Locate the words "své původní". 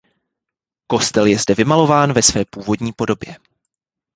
2.23-2.93